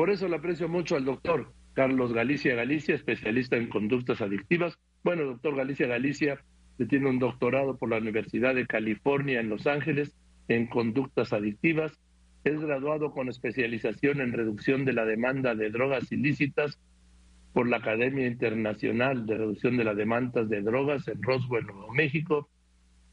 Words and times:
Por 0.00 0.08
eso 0.08 0.28
le 0.28 0.36
aprecio 0.36 0.66
mucho 0.66 0.96
al 0.96 1.04
doctor 1.04 1.52
Carlos 1.74 2.14
Galicia 2.14 2.54
Galicia, 2.54 2.94
especialista 2.94 3.58
en 3.58 3.68
conductas 3.68 4.22
adictivas. 4.22 4.78
Bueno, 5.04 5.24
doctor 5.24 5.54
Galicia 5.54 5.86
Galicia 5.86 6.42
tiene 6.88 7.10
un 7.10 7.18
doctorado 7.18 7.76
por 7.76 7.90
la 7.90 7.98
Universidad 7.98 8.54
de 8.54 8.66
California 8.66 9.40
en 9.40 9.50
Los 9.50 9.66
Ángeles 9.66 10.16
en 10.48 10.68
conductas 10.68 11.34
adictivas. 11.34 12.00
Es 12.44 12.58
graduado 12.58 13.12
con 13.12 13.28
especialización 13.28 14.22
en 14.22 14.32
reducción 14.32 14.86
de 14.86 14.94
la 14.94 15.04
demanda 15.04 15.54
de 15.54 15.68
drogas 15.68 16.10
ilícitas 16.10 16.80
por 17.52 17.68
la 17.68 17.76
Academia 17.76 18.26
Internacional 18.26 19.26
de 19.26 19.36
Reducción 19.36 19.76
de 19.76 19.84
las 19.84 19.98
Demandas 19.98 20.48
de 20.48 20.62
Drogas 20.62 21.06
en 21.08 21.22
Roswell, 21.22 21.66
Nuevo 21.66 21.92
México. 21.92 22.48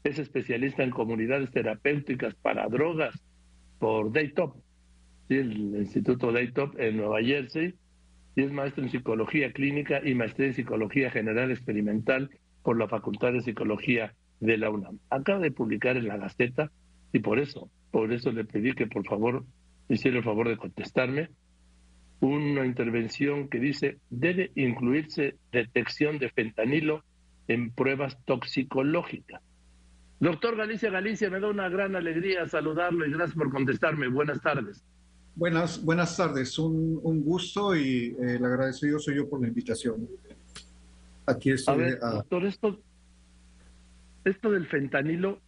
Es 0.04 0.18
especialista 0.18 0.84
en 0.84 0.90
comunidades 0.90 1.50
terapéuticas 1.50 2.34
para 2.36 2.66
drogas 2.66 3.22
por 3.78 4.10
Daytop, 4.10 4.56
el 5.36 5.76
Instituto 5.76 6.32
Daytop 6.32 6.78
en 6.78 6.96
Nueva 6.96 7.22
Jersey. 7.22 7.74
Y 8.36 8.42
es 8.42 8.52
maestro 8.52 8.84
en 8.84 8.90
psicología 8.90 9.52
clínica 9.52 10.00
y 10.04 10.14
maestría 10.14 10.48
en 10.48 10.54
psicología 10.54 11.10
general 11.10 11.50
experimental 11.50 12.30
por 12.62 12.78
la 12.78 12.88
Facultad 12.88 13.32
de 13.32 13.40
Psicología 13.40 14.14
de 14.40 14.58
la 14.58 14.70
UNAM. 14.70 14.98
Acaba 15.10 15.40
de 15.40 15.50
publicar 15.50 15.96
en 15.96 16.06
la 16.06 16.16
Gaceta 16.16 16.70
y 17.12 17.18
por 17.18 17.38
eso, 17.38 17.70
por 17.90 18.12
eso 18.12 18.30
le 18.30 18.44
pedí 18.44 18.74
que 18.74 18.86
por 18.86 19.06
favor 19.06 19.44
hiciera 19.88 20.18
el 20.18 20.24
favor 20.24 20.48
de 20.48 20.56
contestarme 20.56 21.30
una 22.20 22.66
intervención 22.66 23.48
que 23.48 23.60
dice 23.60 23.98
debe 24.10 24.50
incluirse 24.54 25.36
detección 25.52 26.18
de 26.18 26.30
fentanilo 26.30 27.04
en 27.46 27.70
pruebas 27.70 28.18
toxicológicas. 28.24 29.42
Doctor 30.20 30.56
Galicia 30.56 30.90
Galicia, 30.90 31.30
me 31.30 31.38
da 31.38 31.48
una 31.48 31.68
gran 31.68 31.94
alegría 31.94 32.46
saludarlo 32.46 33.06
y 33.06 33.12
gracias 33.12 33.36
por 33.36 33.50
contestarme. 33.50 34.08
Buenas 34.08 34.40
tardes. 34.40 34.84
Buenas, 35.38 35.84
buenas 35.84 36.16
tardes, 36.16 36.58
un, 36.58 36.98
un 37.00 37.22
gusto 37.22 37.76
y 37.76 38.16
eh, 38.20 38.34
el 38.34 38.44
agradecido 38.44 38.98
soy 38.98 39.14
yo 39.14 39.28
por 39.28 39.40
la 39.40 39.46
invitación. 39.46 40.08
Aquí 41.26 41.52
estoy. 41.52 41.94
A 42.02 42.10
doctor, 42.10 42.44
esto, 42.44 42.80
esto 44.24 44.50
del 44.50 44.66
fentanilo, 44.66 45.40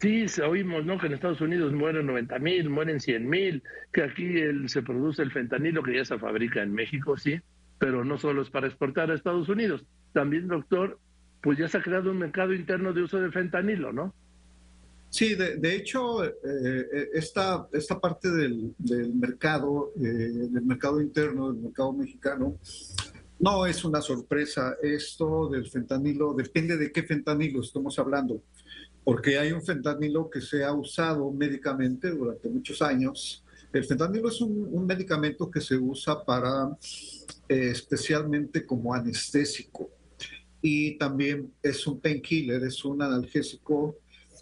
Sí, 0.00 0.26
oímos, 0.40 0.86
¿no? 0.86 0.96
Que 0.96 1.08
en 1.08 1.14
Estados 1.14 1.40
Unidos 1.40 1.72
mueren 1.72 2.06
90 2.06 2.38
mil, 2.38 2.70
mueren 2.70 3.00
100 3.00 3.28
mil, 3.28 3.64
que 3.92 4.04
aquí 4.04 4.38
el, 4.38 4.68
se 4.68 4.82
produce 4.82 5.22
el 5.22 5.32
fentanilo 5.32 5.82
que 5.82 5.96
ya 5.96 6.04
se 6.04 6.16
fabrica 6.16 6.62
en 6.62 6.72
México, 6.72 7.16
sí, 7.16 7.40
pero 7.80 8.04
no 8.04 8.18
solo 8.18 8.42
es 8.42 8.50
para 8.50 8.68
exportar 8.68 9.10
a 9.10 9.16
Estados 9.16 9.48
Unidos. 9.48 9.84
También, 10.12 10.46
doctor, 10.46 11.00
pues 11.42 11.58
ya 11.58 11.66
se 11.66 11.78
ha 11.78 11.82
creado 11.82 12.12
un 12.12 12.18
mercado 12.18 12.54
interno 12.54 12.92
de 12.92 13.02
uso 13.02 13.18
de 13.18 13.32
fentanilo, 13.32 13.92
¿no? 13.92 14.14
Sí, 15.10 15.34
de, 15.34 15.74
hecho, 15.74 16.24
eh, 16.24 16.34
eh, 16.44 17.08
esta, 17.14 17.66
esta 17.72 17.98
parte 17.98 18.30
del, 18.30 18.74
del 18.78 19.14
mercado, 19.14 19.92
eh, 19.96 20.00
del 20.02 20.64
mercado 20.64 21.00
interno, 21.00 21.52
del 21.52 21.62
mercado 21.62 21.92
mexicano, 21.92 22.58
no 23.38 23.66
es 23.66 23.84
una 23.84 24.00
sorpresa. 24.00 24.76
Esto 24.82 25.48
del 25.48 25.66
fentanilo, 25.66 26.34
depende 26.34 26.76
de 26.76 26.92
qué 26.92 27.02
fentanilo 27.04 27.62
estamos 27.62 27.98
hablando 27.98 28.42
porque 29.08 29.38
hay 29.38 29.52
un 29.52 29.62
fentanilo 29.62 30.28
que 30.28 30.42
se 30.42 30.62
ha 30.62 30.70
usado 30.74 31.32
médicamente 31.32 32.10
durante 32.10 32.46
muchos 32.50 32.82
años. 32.82 33.42
El 33.72 33.82
fentanilo 33.84 34.28
es 34.28 34.38
un, 34.42 34.86
medicamento 34.86 35.50
que 35.50 35.62
se 35.62 35.78
usa 35.78 36.22
para 36.26 36.76
eh, 37.48 37.70
especialmente 37.70 38.66
como 38.66 38.92
anestésico 38.92 39.88
y 40.60 40.98
también 40.98 41.50
es 41.62 41.86
un 41.86 41.98
painkiller, 41.98 42.62
es 42.64 42.84
un 42.84 43.00
analgésico 43.00 43.96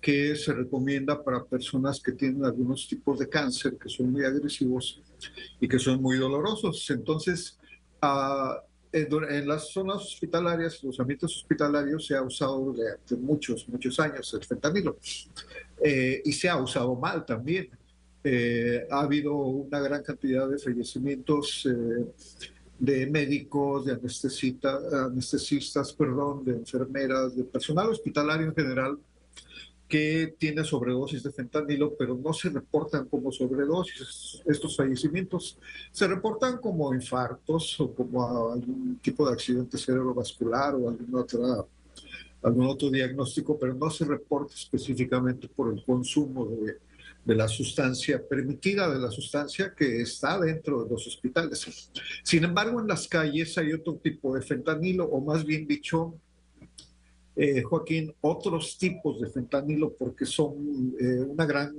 que 0.07 0.37
se 0.37 0.53
recomienda 0.53 1.21
para 1.21 1.43
personas 1.43 2.01
que 2.01 2.13
tienen 2.13 2.45
algunos 2.45 2.87
tipos 2.87 3.19
de 3.19 3.29
cáncer 3.29 3.77
que 3.77 3.89
son 3.89 4.13
muy 4.13 4.25
agresivos 4.25 5.03
y 5.59 5.67
que 5.67 5.81
son 5.81 6.01
muy 6.01 6.17
dolorosos. 6.17 6.89
Entonces, 6.91 7.59
uh, 8.01 8.55
en 8.93 9.49
las 9.49 9.73
zonas 9.73 9.97
hospitalarias, 9.97 10.81
los 10.85 11.01
ambientes 11.01 11.35
hospitalarios, 11.35 12.07
se 12.07 12.15
ha 12.15 12.23
usado 12.23 12.57
durante 12.67 13.17
muchos, 13.17 13.69
muchos 13.69 13.99
años 13.99 14.33
el 14.33 14.45
fentanilo 14.45 14.97
eh, 15.83 16.23
y 16.25 16.33
se 16.33 16.49
ha 16.49 16.57
usado 16.57 16.95
mal 16.95 17.27
también. 17.27 17.69
Eh, 18.23 18.87
ha 18.89 19.01
habido 19.01 19.35
una 19.35 19.81
gran 19.81 20.05
cantidad 20.05 20.49
de 20.49 20.61
fallecimientos 20.61 21.67
eh, 21.67 22.07
de 22.79 23.07
médicos, 23.09 23.87
de 23.87 23.95
anestesistas, 23.95 25.93
perdón, 25.95 26.45
de 26.45 26.53
enfermeras, 26.53 27.35
de 27.37 27.43
personal 27.43 27.89
hospitalario 27.89 28.47
en 28.47 28.55
general, 28.55 28.99
que 29.89 30.35
tiene 30.39 30.65
sobredosis 30.65 31.23
de 31.23 31.31
fentanilo, 31.31 31.95
pero 31.97 32.17
no 32.17 32.33
se 32.33 32.51
reportan 32.51 33.07
como 33.07 33.31
sobredosis 33.31 34.43
estos 34.45 34.77
fallecimientos. 34.77 35.59
Se 35.93 36.09
reportan 36.09 36.59
como 36.59 36.93
infartos 36.93 37.81
o 37.81 37.95
como 37.95 38.53
algún 38.53 38.99
tipo 39.01 39.27
de 39.27 39.33
accidente 39.33 39.79
cerebrovascular 39.79 40.75
o 40.75 40.89
algún, 40.89 41.15
otra, 41.15 41.65
algún 42.43 42.67
otro 42.67 42.91
diagnóstico, 42.91 43.57
pero 43.59 43.75
no 43.75 43.89
se 43.91 44.05
reporta 44.05 44.55
específicamente 44.55 45.49
por 45.49 45.73
el 45.73 45.85
consumo 45.85 46.47
de, 46.47 46.79
de 47.25 47.35
la 47.37 47.47
sustancia 47.47 48.21
permitida, 48.29 48.93
de 48.93 48.99
la 48.99 49.11
sustancia 49.11 49.73
que 49.77 50.01
está 50.01 50.41
dentro 50.41 50.83
de 50.83 50.91
los 50.91 51.07
hospitales. 51.07 51.91
Sin 52.25 52.43
embargo, 52.43 52.81
en 52.81 52.89
las 52.89 53.07
calles 53.07 53.57
hay 53.57 53.73
otro 53.73 53.95
tipo 54.03 54.35
de 54.35 54.43
fentanilo, 54.43 55.05
o 55.05 55.21
más 55.21 55.45
bien 55.45 55.67
dicho, 55.67 56.15
eh, 57.39 57.63
Joaquín, 57.63 58.15
otros 58.23 58.79
tipos 58.79 59.21
de 59.21 59.29
fentanilo 59.29 59.93
porque 59.93 60.25
son 60.25 60.97
eh, 60.99 61.21
una 61.21 61.45
gran 61.45 61.77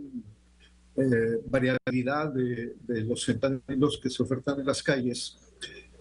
eh, 0.95 1.41
variabilidad 1.49 2.31
de, 2.31 2.75
los 3.03 3.25
fentanilos 3.25 3.97
que 3.97 4.11
se 4.11 4.21
ofertan 4.21 4.59
en 4.59 4.67
las 4.67 4.83
calles. 4.83 5.35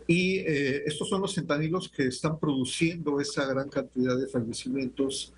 Y 0.06 0.38
estos 0.38 1.08
son 1.08 1.20
los 1.20 1.34
fentanilos 1.34 1.88
que 1.88 2.06
están 2.06 2.38
produciendo 2.38 3.18
esa 3.18 3.44
gran 3.44 3.68
cantidad 3.68 4.16
de 4.16 4.28
fallecimientos 4.28 5.32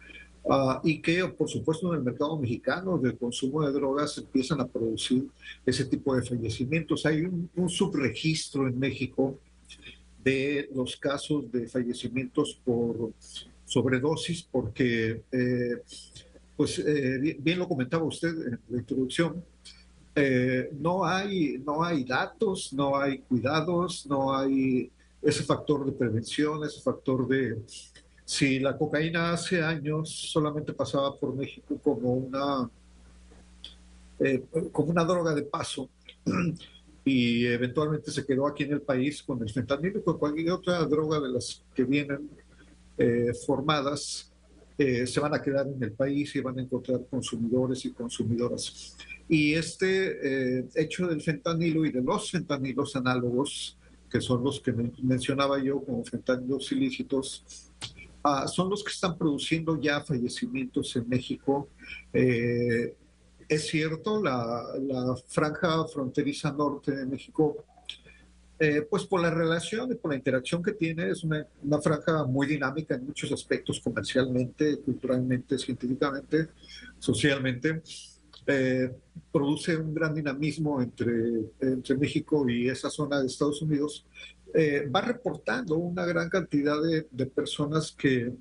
ah, 0.50 0.83
y 0.85 1.00
que, 1.00 1.27
por 1.27 1.49
supuesto, 1.49 1.91
en 1.91 2.00
el 2.00 2.05
mercado 2.05 2.39
mexicano 2.39 2.99
del 2.99 3.17
consumo 3.17 3.65
de 3.65 3.73
drogas 3.73 4.19
empiezan 4.19 4.61
a 4.61 4.67
producir 4.67 5.27
ese 5.65 5.87
tipo 5.87 6.15
de 6.15 6.21
fallecimientos. 6.21 7.06
Hay 7.06 7.23
un, 7.23 7.49
un 7.56 7.71
subregistro 7.71 8.69
en 8.69 8.79
México 8.79 9.39
de 10.23 10.69
los 10.75 10.95
casos 10.99 11.50
de 11.50 11.67
fallecimientos 11.67 12.61
por 12.62 13.15
sobredosis 13.69 14.43
porque, 14.51 15.23
eh, 15.31 15.83
pues 16.56 16.79
eh, 16.79 17.37
bien, 17.39 17.59
lo 17.59 17.69
comentaba 17.69 18.03
usted 18.05 18.31
en 18.31 18.61
la 18.71 18.79
introducción, 18.79 19.45
eh, 20.15 20.71
no, 20.81 21.05
hay, 21.05 21.59
no 21.59 21.84
hay 21.84 22.03
datos, 22.03 22.73
no 22.73 22.99
hay 22.99 23.19
cuidados, 23.19 24.06
no 24.06 24.34
hay 24.34 24.91
ese 25.23 25.45
factor 25.45 25.84
de 25.84 25.93
prevención, 25.93 26.65
ese 26.65 26.81
factor 26.81 27.29
de... 27.29 27.59
Si 28.25 28.59
la 28.59 28.77
cocaína 28.77 29.33
hace 29.33 29.62
años 29.62 30.11
solamente 30.11 30.73
pasaba 30.73 31.17
por 31.17 31.35
México 31.35 31.79
como 31.83 32.12
una, 32.12 32.69
como 34.71 34.91
una 34.91 35.05
droga 35.05 35.35
de 35.35 35.43
paso, 35.43 35.89
y 37.05 37.47
eventualmente 37.47 38.11
se 38.11 38.27
quedó 38.27 38.47
aquí 38.47 38.65
en 38.65 38.73
el 38.73 38.83
país 38.83 39.23
con 39.23 39.41
el 39.43 39.50
fentanilo 39.50 40.00
y 40.00 40.03
con 40.03 40.19
cualquier 40.19 40.50
otra 40.50 40.85
droga 40.85 41.21
de 41.21 41.31
las 41.31 41.65
que 41.75 41.85
vienen 41.85 42.29
eh, 42.98 43.32
formadas 43.47 44.32
eh, 44.76 45.06
se 45.06 45.20
van 45.20 45.34
a 45.34 45.41
quedar 45.41 45.69
en 45.69 45.81
el 45.82 45.92
país 45.92 46.34
y 46.34 46.41
van 46.41 46.59
a 46.59 46.62
encontrar 46.62 47.00
consumidores 47.09 47.84
y 47.84 47.92
consumidoras. 47.92 48.97
Y 49.28 49.54
este 49.54 50.59
eh, 50.59 50.69
hecho 50.75 51.06
del 51.06 51.20
fentanilo 51.20 51.84
y 51.84 51.92
de 51.92 52.03
los 52.03 52.31
fentanilos 52.31 52.97
análogos, 52.97 53.78
que 54.10 54.20
son 54.20 54.42
los 54.42 54.60
que 54.60 54.72
mencionaba 54.72 55.62
yo 55.62 55.81
como 55.81 56.04
fentanilos 56.04 56.72
ilícitos, 56.72 57.44
ah, 58.25 58.48
son 58.48 58.70
los 58.70 58.82
que 58.82 58.91
están 58.91 59.16
produciendo 59.16 59.81
ya 59.81 60.00
fallecimientos 60.00 60.97
en 60.97 61.08
México. 61.08 61.69
es 62.12 63.66
cierto, 63.66 64.22
la, 64.22 64.64
la 64.81 65.16
franja 65.26 65.87
fronteriza 65.87 66.53
norte 66.53 66.92
de 66.92 67.06
México 67.06 67.64
eh, 68.60 68.82
pues 68.90 69.05
por 69.05 69.22
la 69.22 69.31
relación 69.31 69.93
y 69.93 69.94
por 69.94 70.10
la 70.10 70.16
interacción 70.16 70.60
que 70.60 70.72
tiene, 70.72 71.10
es 71.10 71.22
una, 71.22 71.46
franja 71.81 72.25
muy 72.25 72.44
dinámica 72.46 72.96
en 72.96 73.06
muchos 73.06 73.31
aspectos, 73.31 73.78
comercialmente, 73.78 74.78
culturalmente, 74.81 75.56
científicamente, 75.58 76.49
socialmente. 76.99 77.82
Eh, 78.44 78.90
produce 79.31 79.76
un 79.76 79.94
gran 79.94 80.12
dinamismo 80.12 80.81
entre, 80.82 81.12
entre 81.60 81.96
México 81.96 82.49
y 82.49 82.69
esa 82.69 82.90
zona 82.90 83.20
de 83.20 83.26
Estados 83.26 83.62
Unidos. 83.62 84.05
Eh, 84.52 84.88
va 84.88 85.02
reportando 85.02 85.76
una 85.76 86.04
gran 86.04 86.28
cantidad 86.28 86.82
de, 86.82 87.06
de 87.11 87.26
personas 87.26 87.93
que 87.93 88.32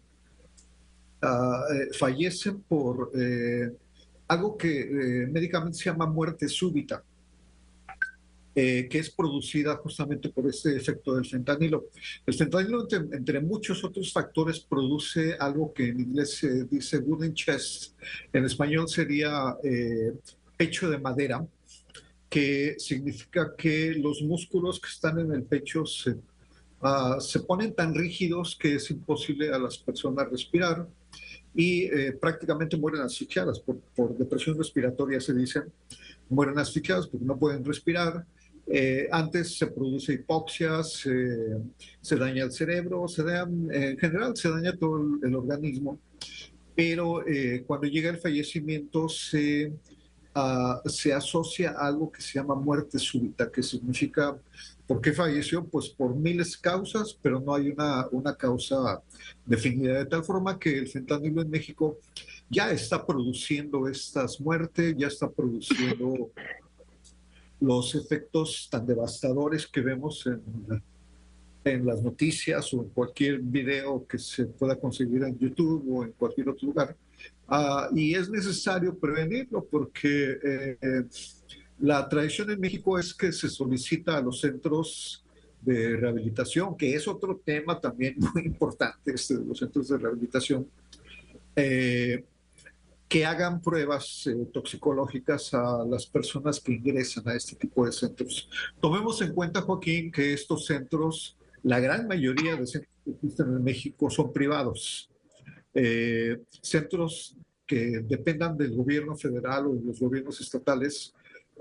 ah, 1.22 1.64
fallecen 2.00 2.62
por 2.62 3.12
algo 4.28 4.58
que 4.58 5.28
médicamente 5.30 5.78
se 5.78 5.86
llama 5.92 6.08
muerte 6.08 6.48
súbita. 6.48 7.04
Eh, 8.60 8.88
que 8.90 8.98
es 8.98 9.12
producida 9.12 9.76
justamente 9.76 10.30
por 10.30 10.48
este 10.48 10.76
efecto 10.76 11.14
del 11.14 11.28
fentanilo. 11.28 11.90
El 12.26 12.34
fentanilo, 12.34 12.88
entre, 12.92 13.40
muchos 13.40 13.84
otros 13.84 14.12
factores, 14.12 14.60
produce 14.62 15.36
algo 15.40 15.72
que 15.72 15.90
en 15.90 16.00
inglés 16.00 16.38
se 16.38 16.64
dice 16.64 16.98
wooden 16.98 17.36
chest, 17.36 17.94
en 18.34 18.46
español 18.46 18.90
sería 18.90 19.56
eh, 19.64 20.12
pecho 20.58 20.90
de 20.90 20.98
madera, 20.98 21.46
que 22.28 22.78
significa 22.80 23.54
que 23.56 23.94
los 23.94 24.24
músculos 24.24 24.80
que 24.80 24.90
están 24.90 25.20
en 25.20 25.34
el 25.34 25.44
pecho 25.44 25.86
se, 25.86 26.16
ah, 26.82 27.18
se 27.20 27.42
ponen 27.42 27.76
tan 27.76 27.94
rígidos 27.94 28.58
que 28.60 28.74
es 28.74 28.90
imposible 28.90 29.54
a 29.54 29.60
las 29.60 29.78
personas 29.78 30.32
respirar 30.32 30.88
y 31.54 31.84
eh, 31.84 32.12
prácticamente 32.20 32.76
mueren 32.76 33.04
asfixiadas 33.04 33.60
por, 33.60 33.78
por, 33.96 34.18
depresión 34.18 34.58
respiratoria, 34.58 35.22
se 35.22 35.36
dicen, 35.36 35.66
mueren 36.28 36.58
asfixiadas 36.58 37.06
porque 37.06 37.24
no 37.24 37.38
pueden 37.38 37.64
respirar. 37.64 38.26
Eh, 38.70 39.08
antes 39.12 39.58
se 39.58 39.68
produce 39.68 40.14
hipoxia, 40.14 40.84
se, 40.84 41.58
se, 42.02 42.16
daña 42.18 42.44
el 42.44 42.52
cerebro, 42.52 43.08
se 43.08 43.22
en 43.22 43.98
general 43.98 44.36
se 44.36 44.50
daña 44.50 44.76
todo 44.76 44.98
el, 44.98 45.20
el 45.24 45.36
organismo, 45.36 46.00
pero 46.76 47.26
eh, 47.26 47.64
cuando 47.66 47.88
llega 47.88 48.10
el 48.10 48.18
fallecimiento 48.18 49.08
se 49.08 49.72
Ah, 50.40 50.84
se 50.86 51.12
asocia 51.12 51.72
a 51.72 51.88
algo 51.88 52.12
que 52.12 52.22
se 52.22 52.38
llama 52.38 52.54
muerte 52.54 53.00
súbita, 53.00 53.52
que 53.52 53.64
significa, 53.64 54.38
¿por 54.86 55.02
qué 55.02 55.12
falleció? 55.12 55.66
Pues 55.66 55.90
por 55.90 56.16
miles 56.16 56.52
de 56.52 56.58
causas, 56.62 57.18
pero 57.20 57.40
no 57.40 57.56
hay 57.56 57.70
una, 57.70 58.06
una 58.12 58.36
causa 58.36 59.02
definida, 59.48 59.98
de 59.98 60.06
tal 60.06 60.24
forma 60.24 60.60
que 60.60 60.78
el 60.78 60.88
fentanilo 60.88 61.42
en 61.42 61.50
México 61.50 61.98
ya 62.52 62.70
está 62.70 63.04
produciendo 63.04 63.88
estas 63.88 64.40
muertes, 64.40 64.94
ya 64.96 65.08
está 65.08 65.28
produciendo 65.28 66.30
los 67.60 67.96
efectos 67.96 68.68
tan 68.72 68.86
devastadores 68.86 69.68
que 69.68 69.82
vemos 69.82 70.26
en, 70.28 70.42
en 71.66 71.86
las 71.86 72.02
noticias 72.02 72.74
o 72.74 72.84
en 72.84 72.90
cualquier 72.90 73.40
video 73.40 74.06
que 74.08 74.18
se 74.18 74.46
pueda 74.46 74.76
conseguir 74.76 75.24
en 75.24 75.38
YouTube 75.38 75.84
o 75.92 76.04
en 76.04 76.12
cualquier 76.12 76.50
otro 76.50 76.68
lugar. 76.68 76.96
Uh, 77.50 77.96
y 77.96 78.14
es 78.14 78.30
necesario 78.30 78.98
prevenirlo 78.98 79.64
porque 79.64 80.38
eh, 80.44 81.04
la 81.80 82.08
tradición 82.08 82.52
en 82.52 82.60
México 82.60 83.00
es 83.00 83.14
que 83.14 83.32
se 83.32 83.50
solicita 83.50 84.18
a 84.18 84.22
los 84.22 84.42
centros 84.42 85.24
de 85.62 85.96
rehabilitación, 85.98 86.76
que 86.76 86.94
es 86.94 87.08
otro 87.08 87.42
tema 87.44 87.80
también 87.80 88.16
muy 88.34 88.44
importante, 88.46 89.14
este 89.14 89.36
los 89.36 89.60
centros 89.60 89.88
de 89.88 89.98
rehabilitación, 89.98 90.68
eh, 91.56 92.24
que 93.08 93.26
hagan 93.26 93.62
pruebas 93.62 94.28
eh, 94.28 94.36
toxicológicas 94.52 95.54
a 95.54 95.86
las 95.86 96.06
personas 96.06 96.60
que 96.60 96.74
ingresan 96.74 97.28
a 97.28 97.36
este 97.36 97.56
tipo 97.56 97.86
de 97.86 97.92
centros. 97.92 98.50
Tomemos 98.80 99.22
en 99.22 99.34
cuenta, 99.34 99.62
Joaquín, 99.62 100.12
que 100.12 100.34
estos 100.34 100.66
centros, 100.66 101.38
la 101.64 101.80
gran 101.80 102.08
mayoría 102.08 102.56
de 102.56 102.68
centros 102.68 102.94
que 103.06 103.12
existen 103.12 103.48
en 103.48 103.64
México 103.64 104.10
son 104.10 104.34
privados. 104.34 105.10
Eh, 105.74 106.42
centros 106.62 107.36
que 107.66 108.00
dependan 108.00 108.58
del 108.58 108.76
gobierno 108.76 109.16
federal 109.16 109.68
o 109.68 109.76
de 109.76 109.84
los 109.84 110.00
gobiernos 110.00 110.40
estatales 110.40 111.14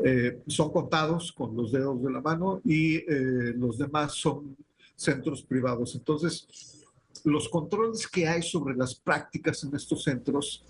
eh, 0.05 0.39
son 0.47 0.71
contados 0.71 1.33
con 1.33 1.57
los 1.57 1.73
dedos 1.73 2.03
de 2.03 2.11
la 2.11 2.21
mano 2.21 2.61
y 2.65 2.97
eh, 2.97 3.55
los 3.57 3.79
demás 3.79 4.13
son 4.13 4.57
centros 4.95 5.43
privados. 5.43 5.95
Entonces, 5.95 6.85
los 7.25 7.49
controles 7.49 8.07
que 8.07 8.29
hay 8.29 8.43
sobre 8.43 8.77
las 8.77 8.95
prácticas 8.95 9.65
en 9.65 9.75
estos 9.75 10.05
centros 10.05 10.65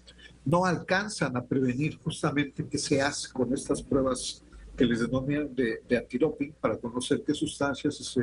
no 0.47 0.65
alcanzan 0.65 1.37
a 1.37 1.45
prevenir 1.45 1.99
justamente 1.99 2.67
qué 2.67 2.79
se 2.79 3.03
hace 3.03 3.31
con 3.31 3.53
estas 3.53 3.83
pruebas 3.83 4.43
que 4.75 4.85
les 4.87 5.01
denominan 5.01 5.55
de, 5.55 5.83
de 5.87 5.97
antidoping 5.99 6.55
para 6.61 6.77
conocer 6.79 7.23
qué 7.27 7.35
sustancias 7.35 8.17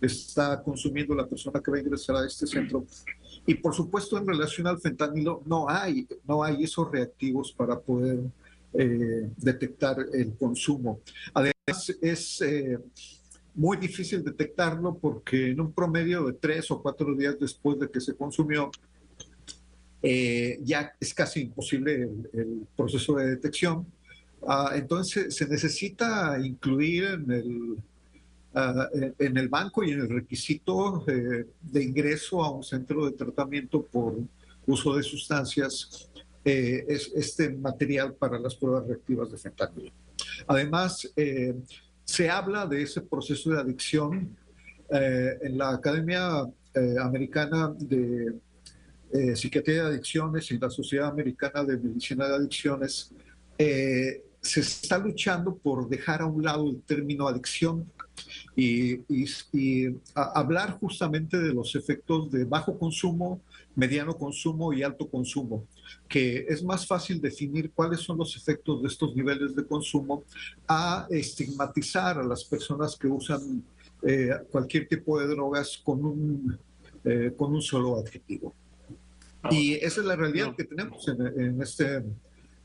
está 0.00 0.62
consumiendo 0.62 1.14
la 1.14 1.26
persona 1.26 1.60
que 1.60 1.70
va 1.70 1.76
a 1.76 1.80
ingresar 1.80 2.16
a 2.16 2.26
este 2.26 2.46
centro 2.46 2.84
y 3.48 3.54
por 3.54 3.74
supuesto, 3.74 4.18
en 4.18 4.26
relación 4.26 4.66
al 4.66 4.78
fentanilo, 4.78 5.42
no 5.46 5.70
hay, 5.70 6.06
no 6.26 6.44
hay 6.44 6.64
esos 6.64 6.90
reactivos 6.90 7.50
para 7.50 7.80
poder 7.80 8.20
eh, 8.74 9.30
detectar 9.38 9.96
el 10.12 10.36
consumo. 10.36 11.00
Además, 11.32 11.96
es 12.02 12.42
eh, 12.42 12.78
muy 13.54 13.78
difícil 13.78 14.22
detectarlo 14.22 14.98
porque 14.98 15.52
en 15.52 15.62
un 15.62 15.72
promedio 15.72 16.26
de 16.26 16.34
tres 16.34 16.70
o 16.70 16.82
cuatro 16.82 17.14
días 17.14 17.36
después 17.40 17.78
de 17.78 17.90
que 17.90 18.02
se 18.02 18.14
consumió, 18.14 18.70
eh, 20.02 20.58
ya 20.62 20.92
es 21.00 21.12
casi 21.14 21.42
imposible 21.42 22.08
el, 22.32 22.66
proceso 22.76 23.16
de 23.16 23.30
detección. 23.30 23.86
Ah, 24.46 24.72
entonces, 24.74 25.34
se 25.34 25.48
necesita 25.48 26.38
incluir 26.40 27.04
en 27.04 27.30
el 27.30 27.76
Ah, 28.54 28.88
en 28.92 29.36
el 29.36 29.48
banco 29.48 29.84
y 29.84 29.92
en 29.92 30.00
el 30.00 30.08
requisito 30.08 31.04
eh, 31.06 31.46
de 31.60 31.82
ingreso 31.84 32.42
a 32.42 32.50
un 32.50 32.64
centro 32.64 33.04
de 33.04 33.12
tratamiento 33.12 33.82
por 33.82 34.14
uso 34.66 34.96
de 34.96 35.02
sustancias 35.02 36.08
eh, 36.44 36.84
es 36.88 37.12
este 37.14 37.50
material 37.50 38.14
para 38.14 38.38
las 38.38 38.56
pruebas 38.56 38.88
reactivas 38.88 39.30
de 39.30 39.36
fentanilo. 39.36 39.92
Además, 40.46 41.08
eh, 41.14 41.54
se 42.04 42.30
habla 42.30 42.66
de 42.66 42.82
ese 42.82 43.02
proceso 43.02 43.50
de 43.50 43.60
adicción 43.60 44.36
en 44.90 45.58
la 45.58 45.74
Academia 45.74 46.46
Americana 47.02 47.74
de 47.78 48.32
Psiquiatría 49.34 49.84
de 49.84 49.88
Adicciones 49.90 50.50
y 50.50 50.58
la 50.58 50.70
Sociedad 50.70 51.08
Americana 51.08 51.64
de 51.64 51.76
Medicina 51.78 52.28
de 52.28 52.34
Adicciones. 52.36 53.12
se 53.58 54.60
está 54.60 54.98
luchando 54.98 55.56
por 55.56 55.88
dejar 55.88 56.22
a 56.22 56.26
un 56.26 56.42
lado 56.42 56.68
el 56.68 56.80
término 56.82 57.26
adicción 57.26 57.90
y, 58.56 59.00
hablar 60.14 60.78
justamente 60.78 61.38
de 61.38 61.52
los 61.52 61.74
efectos 61.74 62.30
de 62.30 62.44
bajo 62.44 62.78
consumo, 62.78 63.40
mediano 63.74 64.16
consumo 64.16 64.72
y 64.72 64.82
alto 64.82 65.08
consumo, 65.08 65.64
que 66.08 66.46
es 66.48 66.62
más 66.62 66.86
fácil 66.86 67.20
definir 67.20 67.70
cuáles 67.72 68.00
son 68.00 68.18
los 68.18 68.36
efectos 68.36 68.82
de 68.82 68.88
estos 68.88 69.14
niveles 69.14 69.54
de 69.54 69.66
consumo 69.66 70.24
a 70.66 71.06
estigmatizar 71.10 72.18
a 72.18 72.24
las 72.24 72.44
personas 72.44 72.96
que 72.96 73.06
usan 73.06 73.62
eh, 74.02 74.30
cualquier 74.50 74.88
tipo 74.88 75.18
de 75.20 75.28
drogas 75.28 75.80
con 75.82 76.04
un, 76.04 76.58
eh, 77.04 77.32
con 77.36 77.54
un 77.54 77.62
solo 77.62 77.98
adjetivo. 77.98 78.54
Y 79.50 79.74
esa 79.74 80.00
es 80.00 80.06
la 80.06 80.16
realidad 80.16 80.54
que 80.56 80.64
tenemos 80.64 81.06
en, 81.08 81.60
este, 81.60 82.02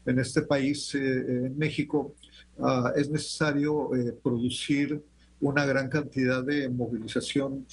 en 0.06 0.20
este 0.20 0.42
país, 0.44 0.94
eh, 0.96 1.00
en 1.00 1.58
México. 1.58 2.16
Ah, 2.60 2.94
es 2.96 3.10
necesario 3.10 3.90
producir 4.22 5.02
una 5.42 5.66
gran 5.66 5.90
cantidad 5.90 6.44
de 6.44 6.70
movilización 6.70 7.66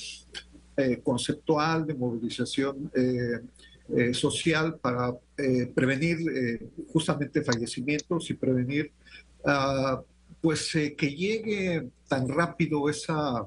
eh, 0.77 1.01
conceptual, 1.03 1.87
de 1.87 1.95
movilización 1.95 2.91
eh, 2.95 3.41
eh, 3.97 4.15
social 4.15 4.79
para 4.79 5.13
prevenir 5.75 6.19
justamente 6.93 7.43
fallecimientos 7.43 8.31
y 8.31 8.35
prevenir 8.35 8.93
ah, 9.45 10.01
pues 10.41 10.73
que 10.73 11.15
llegue 11.15 11.89
tan 12.09 12.29
rápido 12.29 12.89
esa, 12.89 13.47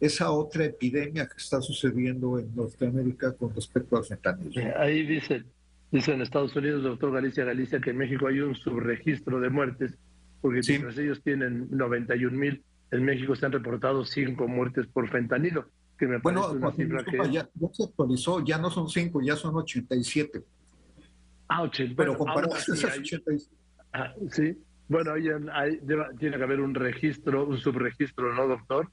esa 0.00 0.30
otra 0.30 0.64
epidemia 0.64 1.26
que 1.26 1.36
está 1.36 1.60
sucediendo 1.60 2.38
en 2.38 2.54
Norteamérica 2.54 3.32
con 3.32 3.54
respecto 3.54 3.96
al 3.96 4.04
fentanilo. 4.04 4.60
Ahí 4.76 5.04
dice, 5.06 5.44
dice 5.90 6.12
en 6.12 6.22
Estados 6.22 6.54
Unidos, 6.54 6.82
doctor 6.82 7.12
Galicia 7.12 7.44
Galicia, 7.44 7.80
que 7.80 7.90
en 7.90 7.96
México 7.98 8.26
hay 8.26 8.40
un 8.40 8.54
subregistro 8.54 9.40
de 9.40 9.50
muertes, 9.50 9.94
porque 10.40 10.60
ellos 10.68 11.22
tienen 11.22 11.68
91 11.70 12.36
mil 12.36 12.62
en 12.90 13.04
México 13.04 13.36
se 13.36 13.46
han 13.46 13.52
reportado 13.52 14.04
cinco 14.04 14.48
muertes 14.48 14.86
por 14.86 15.08
fentanilo, 15.10 15.66
que 15.98 16.06
me 16.06 16.18
bueno, 16.18 16.50
una 16.52 16.72
cifra 16.72 17.04
que... 17.04 17.18
Ya, 17.30 17.48
se 17.72 17.84
actualizó, 17.84 18.44
ya 18.44 18.58
no 18.58 18.70
son 18.70 18.88
cinco, 18.88 19.20
ya 19.20 19.36
son 19.36 19.54
87. 19.56 20.42
Ah, 21.48 21.62
80. 21.62 21.94
Pero 21.96 22.16
comparado 22.16 22.54
a 22.54 22.58
esas 22.58 22.82
87. 22.84 23.50
Ah, 23.92 24.14
sí, 24.30 24.56
bueno, 24.86 25.12
ahí, 25.12 25.80
tiene 26.18 26.36
que 26.36 26.42
haber 26.42 26.60
un 26.60 26.74
registro, 26.74 27.46
un 27.46 27.58
subregistro, 27.58 28.32
¿no, 28.34 28.46
doctor? 28.48 28.90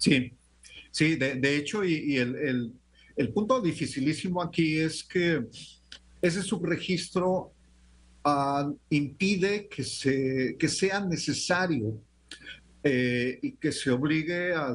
Sí, 0.00 0.32
sí, 0.90 1.16
de, 1.16 1.56
hecho, 1.56 1.84
y, 1.84 2.16
el, 2.16 2.72
el, 3.16 3.32
punto 3.32 3.60
dificilísimo 3.60 4.42
aquí 4.42 4.78
es 4.78 5.04
que 5.04 5.44
ese 6.22 6.42
subregistro 6.42 7.52
uh, 8.24 8.74
impide 8.88 9.68
que, 9.68 9.84
se, 9.84 10.56
que 10.58 10.68
sea 10.68 11.00
necesario 11.00 12.00
eh, 12.82 13.38
y 13.42 13.52
que 13.52 13.72
se 13.72 13.90
obligue 13.90 14.54
a 14.54 14.74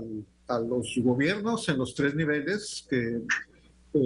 los 0.60 0.94
gobiernos 0.98 1.68
en 1.70 1.80
los 1.80 1.96
tres 1.96 2.14
niveles 2.14 2.86
que 2.88 3.20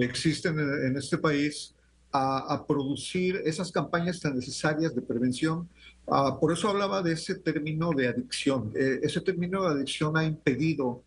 existen 0.00 0.58
en, 0.58 0.96
este 0.96 1.18
país 1.18 1.74
a, 2.12 2.64
producir 2.66 3.42
esas 3.44 3.70
campañas 3.70 4.20
tan 4.20 4.36
necesarias 4.36 4.94
de 4.94 5.02
prevención. 5.02 5.68
Ah, 6.08 6.38
por 6.40 6.52
eso 6.52 6.68
hablaba 6.68 7.02
de 7.02 7.12
ese 7.12 7.36
término 7.36 7.90
de 7.92 8.08
adicción. 8.08 8.72
Eh, 8.74 9.00
ese 9.02 9.20
término 9.20 9.62
de 9.62 9.68
adicción 9.68 10.16
ha 10.16 10.24
impedido 10.24 11.02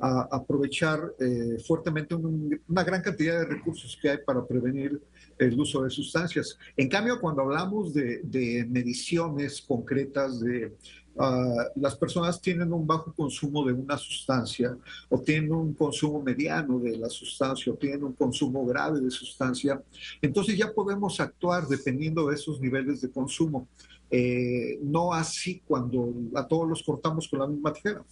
aprovechar 0.00 1.12
eh, 1.18 1.58
fuertemente 1.66 2.14
una 2.14 2.84
gran 2.84 3.02
cantidad 3.02 3.40
de 3.40 3.46
recursos 3.46 3.98
que 4.00 4.10
hay 4.10 4.18
para 4.24 4.46
prevenir 4.46 5.00
el 5.38 5.58
uso 5.58 5.82
de 5.82 5.90
sustancias. 5.90 6.58
En 6.76 6.88
cambio, 6.88 7.20
cuando 7.20 7.42
hablamos 7.42 7.94
de, 7.94 8.20
de 8.22 8.66
mediciones 8.68 9.62
concretas, 9.62 10.40
de 10.40 10.76
Ah, 11.20 11.64
las 11.74 11.96
personas 11.96 12.40
tienen 12.40 12.72
un 12.72 12.86
bajo 12.86 13.12
consumo 13.12 13.64
de 13.66 13.72
una 13.72 13.98
sustancia 13.98 14.78
o 15.08 15.20
tienen 15.20 15.52
un 15.52 15.74
consumo 15.74 16.22
mediano 16.22 16.78
de 16.78 16.96
la 16.96 17.08
sustancia 17.08 17.72
o 17.72 17.76
tienen 17.76 18.04
un 18.04 18.12
consumo 18.12 18.64
grave 18.64 19.00
de 19.00 19.10
sustancia, 19.10 19.82
entonces 20.22 20.56
ya 20.56 20.72
podemos 20.72 21.18
actuar 21.18 21.66
dependiendo 21.66 22.28
de 22.28 22.36
esos 22.36 22.60
niveles 22.60 23.00
de 23.00 23.10
consumo. 23.10 23.66
eh, 24.10 24.78
no 24.82 25.12
así 25.12 25.60
cuando 25.66 26.14
a 26.34 26.46
todos 26.46 26.66
los 26.66 26.82
cortamos 26.82 27.28
con 27.28 27.40
la 27.40 27.46
misma 27.46 27.72
tijera. 27.74 28.02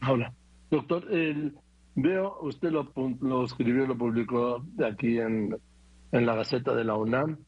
Ahora, 0.00 0.32
doctor, 0.70 1.06
veo, 1.94 2.38
usted 2.42 2.70
lo, 2.70 2.92
lo 3.20 3.44
escribió, 3.44 3.86
lo 3.86 3.96
publicó 3.96 4.64
aquí 4.84 5.18
en, 5.18 5.56
en 6.12 6.26
la 6.26 6.34
Gaceta 6.34 6.74
de 6.74 6.84
la 6.84 6.94
UNAM. 6.94 7.38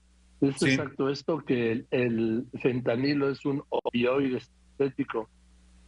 ¿Es 0.40 0.62
exacto 0.62 1.08
esto 1.08 1.44
que 1.44 1.84
el, 1.90 2.46
fentanilo 2.62 3.30
es 3.30 3.44
un 3.44 3.62
opioide 3.70 4.40
sintético 4.40 5.28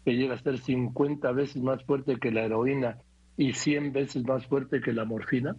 que 0.05 0.17
llega 0.17 0.35
a 0.35 0.43
ser 0.43 0.59
50 0.59 1.31
veces 1.33 1.63
más 1.63 1.85
fuerte 1.85 2.19
que 2.19 2.33
la 2.33 2.45
heroína 2.45 2.99
y 3.37 3.53
100 3.53 3.93
veces 3.93 4.25
más 4.25 4.47
fuerte 4.47 4.81
que 4.81 4.93
la 4.93 5.05
morfina? 5.05 5.57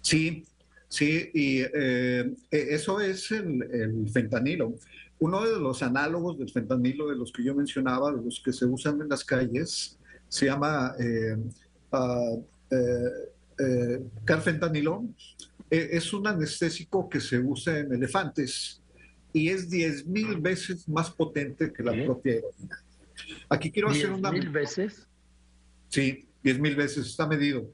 Sí, 0.00 0.42
sí, 0.88 1.30
y 1.34 1.60
eh, 1.60 2.32
e, 2.50 2.66
eso 2.70 3.00
es 3.00 3.30
el, 3.30 4.08
fentanilo. 4.10 4.74
Uno 5.18 5.44
de 5.44 5.60
los 5.60 5.82
análogos 5.82 6.38
del 6.38 6.48
fentanilo 6.48 7.08
de 7.08 7.16
los 7.16 7.30
que 7.30 7.44
yo 7.44 7.54
mencionaba, 7.54 8.12
de 8.12 8.22
los 8.22 8.40
que 8.40 8.52
se 8.52 8.64
usan 8.64 9.02
en 9.02 9.08
las 9.08 9.24
calles, 9.24 9.97
se 10.28 10.46
llama 10.46 10.94
eh, 10.98 11.36
uh, 11.92 12.44
eh, 12.70 14.02
carfentanilo. 14.24 15.04
es 15.70 16.12
un 16.12 16.26
anestésico 16.26 17.08
que 17.08 17.20
se 17.20 17.38
usa 17.38 17.78
en 17.78 17.92
elefantes 17.92 18.80
y 19.32 19.48
es 19.48 19.68
10 19.68 20.06
mil 20.06 20.36
veces 20.38 20.88
más 20.88 21.10
potente 21.10 21.72
que 21.72 21.82
la 21.82 21.92
propia 22.04 22.36
heroína. 22.36 22.82
Aquí 23.48 23.70
quiero 23.70 23.88
hacer 23.90 24.10
una... 24.10 24.30
¿10 24.30 24.32
mil 24.32 24.48
veces? 24.50 25.06
Sí, 25.88 26.26
10 26.42 26.60
mil 26.60 26.76
veces, 26.76 27.06
está 27.06 27.26
medido. 27.26 27.70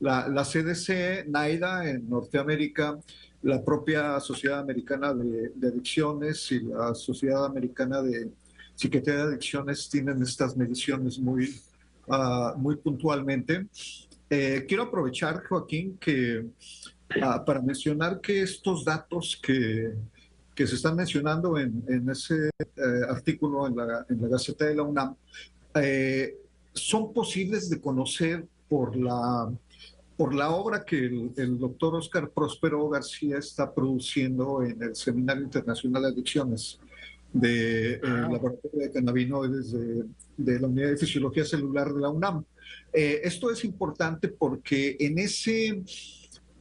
La, 0.00 0.28
la, 0.28 0.44
CDC, 0.44 1.26
NAIDA 1.28 1.88
en 1.90 2.08
Norteamérica, 2.08 2.98
la 3.42 3.64
propia 3.64 4.20
Sociedad 4.20 4.60
Americana 4.60 5.14
de, 5.14 5.52
Adicciones 5.66 6.50
y 6.52 6.60
la 6.60 6.94
Sociedad 6.94 7.46
Americana 7.46 8.02
de 8.02 8.30
Psiquiatría 8.74 9.16
de 9.16 9.22
Adicciones 9.22 9.88
tienen 9.88 10.22
estas 10.22 10.56
mediciones 10.56 11.18
muy, 11.18 11.54
uh, 12.08 12.56
muy 12.56 12.76
puntualmente. 12.76 13.66
Eh, 14.28 14.64
quiero 14.66 14.84
aprovechar, 14.84 15.44
Joaquín, 15.44 15.96
que 15.98 16.40
uh, 16.40 17.44
para 17.44 17.60
mencionar 17.60 18.20
que 18.20 18.42
estos 18.42 18.84
datos 18.84 19.38
que, 19.40 19.94
que 20.56 20.66
se 20.66 20.74
están 20.74 20.96
mencionando 20.96 21.58
en, 21.58 21.84
en 21.86 22.08
ese 22.08 22.48
eh, 22.58 22.82
artículo 23.08 23.66
en 23.66 23.76
la, 23.76 24.06
en 24.08 24.22
la, 24.22 24.28
Gaceta 24.28 24.64
de 24.64 24.74
la 24.74 24.82
UNAM 24.84 25.14
eh, 25.74 26.34
son 26.72 27.12
posibles 27.12 27.68
de 27.68 27.78
conocer 27.78 28.46
por 28.66 28.96
la, 28.96 29.52
por 30.16 30.34
la 30.34 30.50
obra 30.50 30.82
que 30.82 31.30
el, 31.36 31.58
doctor 31.58 31.96
Oscar 31.96 32.30
Próspero 32.30 32.88
García 32.88 33.36
está 33.36 33.72
produciendo 33.72 34.62
en 34.62 34.82
el 34.82 34.96
Seminario 34.96 35.44
Internacional 35.44 36.02
de 36.02 36.08
Adicciones 36.08 36.80
de, 37.40 38.00
ah. 38.02 38.28
Laboratorio 38.30 38.80
de 38.80 38.92
Cannabinoides 38.92 39.72
de, 39.72 40.04
de, 40.36 40.60
la 40.60 40.66
Unidad 40.68 40.90
de 40.90 40.96
Fisiología 40.96 41.44
Celular 41.44 41.92
de 41.92 42.00
la 42.00 42.08
UNAM. 42.08 42.44
Eh, 42.92 43.20
esto 43.24 43.50
es 43.50 43.64
importante 43.64 44.28
porque 44.28 44.96
en 44.98 45.18
ese 45.18 45.82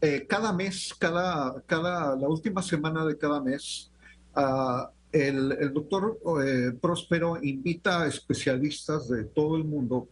eh, 0.02 0.26
cada 0.28 0.54
mes, 0.54 0.94
cada, 0.98 1.62
cada, 1.66 2.16
la 2.16 2.28
última 2.28 2.62
semana 2.62 3.06
de 3.06 3.18
cada 3.18 3.42
mes, 3.42 3.92
uh, 4.36 4.88
el, 5.12 5.54
el, 5.54 5.74
doctor 5.74 6.20
eh, 6.44 6.74
Próspero 6.80 7.42
invita 7.42 8.02
a 8.02 8.08
especialistas 8.08 9.08
de 9.08 9.24
todo 9.24 9.56
el 9.56 9.64
mundo 9.64 10.10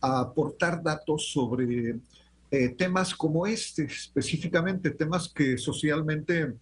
a 0.00 0.20
aportar 0.20 0.82
datos 0.82 1.30
sobre 1.32 1.96
eh, 2.50 2.68
temas 2.70 3.14
como 3.14 3.46
este, 3.46 3.84
específicamente 3.84 4.90
temas 4.90 5.28
que 5.28 5.58
socialmente 5.58 6.54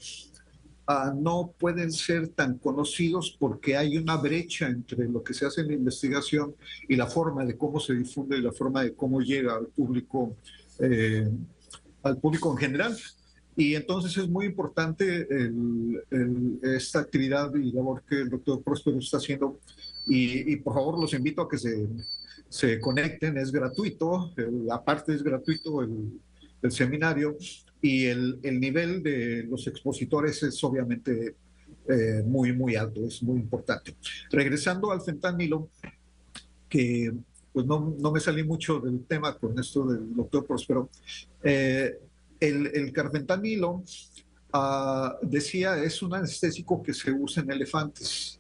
no 1.14 1.52
pueden 1.59 1.92
ser 1.92 2.28
tan 2.28 2.57
conocidos 2.59 3.37
porque 3.38 3.76
hay 3.76 3.99
una 3.99 4.16
brecha 4.16 4.68
entre 4.68 5.07
lo 5.09 5.23
que 5.23 5.35
se 5.35 5.45
hace 5.45 5.61
en 5.61 5.68
la 5.68 5.75
investigación 5.75 6.54
y 6.88 6.97
la 6.97 7.07
forma 7.07 7.45
de 7.45 7.59
cómo 7.59 7.78
se 7.78 7.95
difunde 7.95 8.38
y 8.38 8.42
la 8.42 8.52
forma 8.52 8.83
de 8.83 8.95
cómo 8.95 9.21
llega 9.21 9.54
al 9.54 9.66
público 9.66 10.35
eh, 10.78 11.28
al 12.02 12.18
público 12.18 12.50
en 12.52 12.57
general. 12.57 12.97
Y 13.57 13.75
entonces 13.75 14.16
es 14.16 14.28
muy 14.28 14.47
importante 14.47 15.26
esta 16.62 17.00
actividad 17.00 17.52
y 17.57 17.73
labor 17.73 18.04
que 18.09 18.21
el 18.21 18.30
doctor 18.30 18.62
Próspero 18.62 18.99
está 18.99 19.16
haciendo. 19.16 19.59
Y, 20.07 20.57
por 20.57 20.75
favor 20.75 20.99
los 20.99 21.12
invito 21.12 21.42
a 21.42 21.49
que 21.49 21.59
se, 21.59 21.87
se 22.49 22.80
conecten, 22.80 23.37
es 23.37 23.50
gratuito, 23.50 24.33
aparte 24.71 25.12
es 25.12 25.23
gratuito 25.23 25.83
el, 25.83 26.18
el 26.62 26.73
seminario 26.73 27.37
y 27.81 28.07
el, 28.07 28.38
el, 28.43 28.61
nivel 28.61 29.03
de 29.03 29.45
los 29.45 29.67
expositores 29.67 30.43
es 30.43 30.62
obviamente 30.65 31.37
eh, 31.88 32.23
muy, 32.25 32.53
muy 32.53 32.77
alto, 32.77 33.05
es 33.07 33.23
muy 33.23 33.38
importante. 33.38 33.97
Regresando 34.31 34.91
al 34.91 35.00
fentanilo, 35.00 35.71
que 36.69 37.12
pues 37.53 37.67
no, 37.67 37.97
no, 37.99 38.12
me 38.12 38.21
salí 38.21 38.45
mucho 38.45 38.79
del 38.79 39.05
tema 39.05 39.37
con 39.37 39.59
esto 39.59 39.87
del 39.87 40.15
doctor 40.15 40.47
Próspero. 40.47 40.91
Eh, 41.43 41.99
el, 42.41 42.67
el, 42.69 42.93
carfentanilo, 42.93 43.83
uh, 44.53 45.09
decía, 45.23 45.83
es 45.83 46.03
un 46.03 46.15
anestésico 46.15 46.83
que 46.83 46.93
se 46.93 47.11
usa 47.11 47.43
en 47.43 47.50
elefantes. 47.50 48.38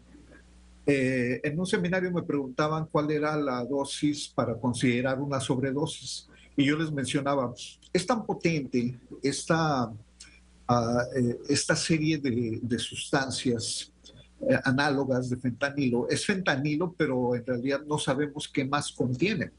Eh, 0.86 1.40
en 1.42 1.58
un 1.58 1.66
seminario 1.66 2.10
me 2.10 2.22
preguntaban 2.22 2.86
cuál 2.86 3.10
era 3.10 3.36
la 3.36 3.64
dosis 3.64 4.28
para 4.28 4.54
considerar 4.54 5.20
una 5.20 5.40
sobredosis. 5.40 6.28
Y 6.58 6.64
yo 6.64 6.76
les 6.76 6.90
mencionaba, 6.90 7.54
es 7.92 8.04
tan 8.04 8.26
potente 8.26 8.98
esta, 9.22 9.86
uh, 9.86 11.44
esta 11.48 11.76
serie 11.76 12.18
de, 12.18 12.58
de 12.60 12.78
sustancias 12.80 13.92
eh, 14.40 14.58
análogas 14.64 15.30
de 15.30 15.36
fentanilo. 15.36 16.08
Es 16.08 16.26
fentanilo, 16.26 16.92
pero 16.98 17.36
en 17.36 17.46
realidad 17.46 17.82
no 17.86 17.96
sabemos 17.96 18.48
qué 18.48 18.64
más 18.64 18.90
contiene, 18.90 19.52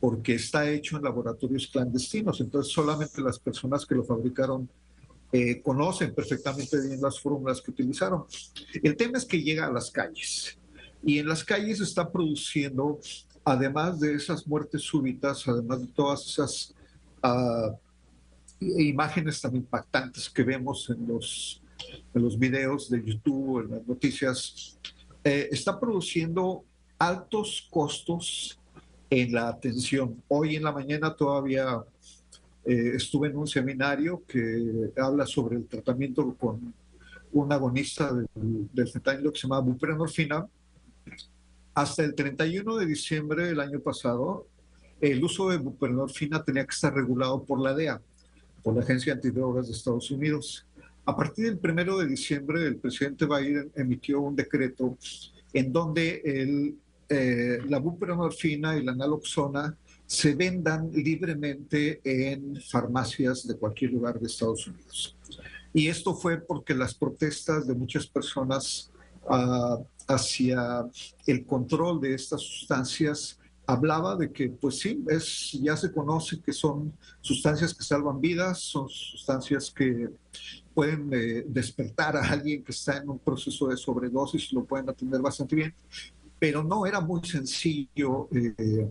porque 0.00 0.34
está 0.34 0.68
hecho 0.68 0.96
en 0.96 1.04
laboratorios 1.04 1.68
clandestinos. 1.68 2.40
Entonces 2.40 2.72
solamente 2.72 3.22
las 3.22 3.38
personas 3.38 3.86
que 3.86 3.94
lo 3.94 4.02
fabricaron 4.02 4.68
eh, 5.30 5.62
conocen 5.62 6.12
perfectamente 6.12 6.80
bien 6.80 7.00
las 7.00 7.20
fórmulas 7.20 7.62
que 7.62 7.70
utilizaron. 7.70 8.24
El 8.82 8.96
tema 8.96 9.18
es 9.18 9.24
que 9.24 9.40
llega 9.40 9.66
a 9.66 9.72
las 9.72 9.88
calles 9.92 10.58
y 11.04 11.18
en 11.18 11.28
las 11.28 11.44
calles 11.44 11.80
está 11.80 12.10
produciendo, 12.10 12.98
además 13.44 14.00
de 14.00 14.14
esas 14.14 14.46
muertes 14.46 14.82
súbitas, 14.82 15.46
además 15.48 15.80
de 15.80 15.86
todas 15.88 16.26
esas 16.26 16.74
uh, 17.22 17.76
imágenes 18.60 19.40
tan 19.40 19.56
impactantes 19.56 20.28
que 20.28 20.42
vemos 20.42 20.88
en 20.90 21.06
los 21.06 21.60
en 22.14 22.22
los 22.22 22.38
videos 22.38 22.90
de 22.90 23.02
YouTube, 23.04 23.64
en 23.64 23.70
las 23.70 23.86
noticias, 23.86 24.78
eh, 25.24 25.48
está 25.50 25.78
produciendo 25.78 26.64
altos 26.98 27.68
costos 27.70 28.58
en 29.08 29.32
la 29.32 29.48
atención. 29.48 30.22
Hoy 30.28 30.56
en 30.56 30.64
la 30.64 30.72
mañana 30.72 31.14
todavía 31.14 31.82
eh, 32.64 32.92
estuve 32.94 33.28
en 33.28 33.36
un 33.36 33.46
seminario 33.46 34.22
que 34.26 34.92
habla 34.96 35.26
sobre 35.26 35.56
el 35.56 35.66
tratamiento 35.66 36.34
con 36.34 36.72
un 37.32 37.52
agonista 37.52 38.12
del, 38.12 38.28
del 38.72 38.88
fentanilo 38.88 39.32
que 39.32 39.38
se 39.38 39.46
llama 39.46 39.60
buprenorfina. 39.60 40.46
Hasta 41.74 42.04
el 42.04 42.14
31 42.14 42.76
de 42.76 42.86
diciembre 42.86 43.46
del 43.46 43.60
año 43.60 43.80
pasado, 43.80 44.46
el 45.00 45.22
uso 45.24 45.48
de 45.48 45.58
buprenorfina 45.58 46.42
tenía 46.42 46.64
que 46.64 46.74
estar 46.74 46.92
regulado 46.92 47.42
por 47.44 47.60
la 47.60 47.74
DEA, 47.74 48.00
por 48.62 48.74
la 48.74 48.82
Agencia 48.82 49.14
Antidrogas 49.14 49.66
de 49.66 49.72
Estados 49.72 50.10
Unidos. 50.10 50.66
A 51.06 51.16
partir 51.16 51.46
del 51.46 51.58
primero 51.58 51.98
de 51.98 52.06
diciembre, 52.06 52.66
el 52.66 52.76
presidente 52.76 53.26
Biden 53.26 53.70
emitió 53.74 54.20
un 54.20 54.36
decreto 54.36 54.98
en 55.52 55.72
donde 55.72 56.22
el, 56.24 56.76
eh, 57.08 57.58
la 57.66 57.78
buprenorfina 57.78 58.76
y 58.76 58.84
la 58.84 58.94
naloxona 58.94 59.76
se 60.06 60.34
vendan 60.34 60.90
libremente 60.92 62.00
en 62.04 62.60
farmacias 62.60 63.46
de 63.46 63.56
cualquier 63.56 63.92
lugar 63.92 64.18
de 64.18 64.26
Estados 64.26 64.66
Unidos. 64.66 65.16
Y 65.72 65.86
esto 65.86 66.14
fue 66.14 66.38
porque 66.38 66.74
las 66.74 66.94
protestas 66.94 67.66
de 67.66 67.74
muchas 67.74 68.06
personas 68.06 68.90
uh, 69.28 69.84
hacia 70.10 70.86
el 71.26 71.44
control 71.46 72.00
de 72.00 72.14
estas 72.14 72.40
sustancias 72.40 73.38
hablaba 73.66 74.16
de 74.16 74.32
que, 74.32 74.48
pues 74.48 74.80
sí, 74.80 75.04
es, 75.08 75.52
ya 75.62 75.76
se 75.76 75.92
conoce 75.92 76.40
que 76.40 76.52
son 76.52 76.92
sustancias 77.20 77.72
que 77.72 77.84
salvan 77.84 78.20
vidas, 78.20 78.58
son 78.58 78.88
sustancias 78.88 79.70
que 79.70 80.10
pueden 80.74 81.10
eh, 81.12 81.44
despertar 81.46 82.16
a 82.16 82.22
alguien 82.28 82.64
que 82.64 82.72
está 82.72 82.96
en 82.98 83.08
un 83.08 83.18
proceso 83.18 83.68
de 83.68 83.76
sobredosis, 83.76 84.52
lo 84.52 84.64
pueden 84.64 84.88
atender 84.88 85.20
bastante 85.20 85.56
bien, 85.56 85.74
pero 86.38 86.64
no 86.64 86.86
era 86.86 87.00
muy 87.00 87.22
sencillo 87.24 88.28
eh, 88.32 88.90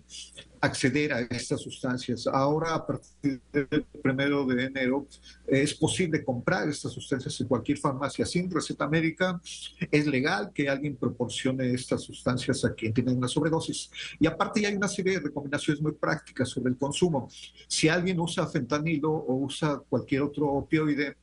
acceder 0.61 1.13
a 1.13 1.21
estas 1.21 1.61
sustancias. 1.61 2.27
Ahora, 2.27 2.75
a 2.75 2.85
partir 2.85 3.41
del 3.51 3.85
primero 4.01 4.45
de 4.45 4.65
enero, 4.65 5.07
es 5.47 5.73
posible 5.73 6.23
comprar 6.23 6.67
estas 6.67 6.91
sustancias 6.91 7.39
en 7.39 7.47
cualquier 7.47 7.77
farmacia 7.77 8.25
sin 8.25 8.49
receta 8.49 8.87
médica. 8.87 9.39
Es 9.91 10.05
legal 10.05 10.51
que 10.53 10.69
alguien 10.69 10.95
proporcione 10.95 11.73
estas 11.73 12.01
sustancias 12.01 12.65
a 12.65 12.73
quien 12.73 12.93
tiene 12.93 13.13
una 13.13 13.27
sobredosis. 13.27 13.89
Y 14.19 14.27
aparte, 14.27 14.65
hay 14.65 14.75
una 14.75 14.87
serie 14.87 15.13
de 15.13 15.19
recomendaciones 15.21 15.81
muy 15.81 15.93
prácticas 15.93 16.49
sobre 16.49 16.71
el 16.71 16.77
consumo. 16.77 17.29
Si 17.67 17.87
alguien 17.87 18.19
usa 18.19 18.47
fentanilo 18.47 19.11
o 19.11 19.35
usa 19.35 19.81
cualquier 19.89 20.23
otro 20.23 20.47
opioide, 20.47 21.15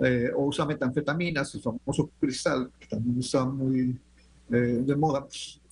eh, 0.00 0.30
o 0.34 0.44
usa 0.44 0.64
metanfetaminas, 0.64 1.54
el 1.56 1.60
famoso 1.60 2.10
cristal, 2.20 2.70
que 2.78 2.86
también 2.86 3.18
está 3.18 3.44
muy 3.44 3.98
eh, 4.50 4.82
de 4.86 4.96
moda, 4.96 5.26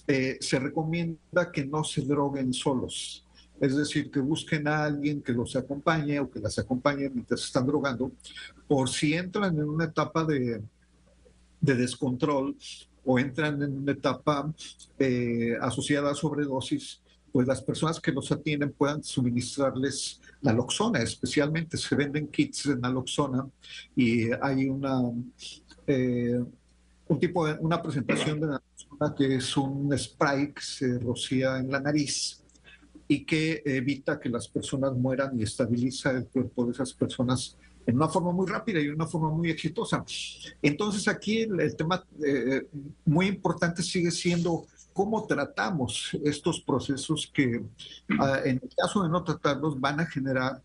eh, 0.07 0.39
se 0.41 0.59
recomienda 0.59 1.51
que 1.53 1.65
no 1.65 1.85
se 1.85 2.03
droguen 2.03 2.53
solos. 2.53 3.25
Es 3.61 3.75
decir, 3.75 4.11
que 4.11 4.21
busquen 4.21 4.69
a 4.69 4.85
alguien 4.85 5.23
que 5.23 5.33
los 5.33 5.57
acompañe 5.57 6.21
o 6.21 6.31
que 6.31 6.41
las 6.41 6.59
acompañe 6.59 7.09
mientras 7.09 7.43
están 7.43 7.67
drogando, 7.67 8.13
por 8.69 8.89
si 8.89 9.15
entran 9.15 9.59
en 9.59 9.65
una 9.65 9.87
etapa 9.87 10.25
de, 10.25 10.63
de 11.61 11.75
descontrol 11.75 12.55
o 13.05 13.19
entran 13.19 13.63
en 13.63 13.79
una 13.79 13.93
etapa 13.93 14.53
asociada 15.63 16.11
a 16.11 16.15
sobredosis, 16.15 17.01
pues 17.37 17.47
las 17.47 17.61
personas 17.61 18.01
que 18.01 18.13
los 18.13 18.33
atienden 18.33 18.73
puedan 18.73 19.05
suministrarles 19.05 20.23
naloxona, 20.41 21.01
especialmente 21.03 21.77
se 21.77 21.95
venden 21.95 22.29
kits 22.29 22.69
de 22.69 22.77
naloxona 22.77 23.47
y 23.95 24.31
hay 24.41 24.69
una, 24.69 25.03
eh, 25.87 26.43
un 27.09 27.19
tipo 27.21 27.47
de, 27.47 27.59
una 27.61 27.83
presentación 27.83 28.41
de 28.41 28.59
que 29.17 29.37
es 29.37 29.57
un 29.57 29.97
spray 29.97 30.53
que 30.53 30.63
se 30.63 30.99
rocía 30.99 31.59
en 31.59 31.71
la 31.71 31.81
nariz 31.81 32.43
y 33.09 33.25
que 33.25 33.63
evita 33.65 34.19
que 34.19 34.29
las 34.29 34.49
personas 34.49 34.93
mueran 34.95 35.39
y 35.39 35.43
estabiliza 35.43 36.11
el 36.11 36.27
cuerpo 36.27 36.67
de 36.67 36.73
esas 36.73 36.93
personas 36.93 37.57
en 37.87 37.97
una 37.97 38.09
forma 38.09 38.33
muy 38.33 38.47
rápida 38.47 38.81
y 38.81 38.89
una 38.89 39.07
forma 39.07 39.31
muy 39.31 39.51
exitosa. 39.51 40.05
Entonces 40.61 41.07
aquí 41.07 41.43
el, 41.43 41.77
tema 41.77 42.05
eh, 42.25 42.67
muy 43.05 43.27
importante 43.27 43.83
sigue 43.83 44.11
siendo 44.11 44.67
cómo 44.93 45.25
tratamos 45.27 46.17
estos 46.25 46.61
procesos 46.61 47.31
que 47.33 47.63
ah, 48.19 48.41
en 48.45 48.61
el 48.63 48.71
caso 48.77 49.03
de 49.03 49.11
no 49.11 49.23
tratarlos 49.23 49.79
van 49.79 50.01
a 50.01 50.07
generar 50.07 50.63